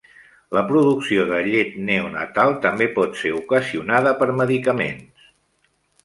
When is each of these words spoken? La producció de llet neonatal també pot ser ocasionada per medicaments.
La 0.57 0.61
producció 0.69 1.25
de 1.31 1.41
llet 1.47 1.75
neonatal 1.89 2.53
també 2.63 2.87
pot 2.95 3.19
ser 3.19 3.33
ocasionada 3.41 4.15
per 4.23 4.29
medicaments. 4.39 5.29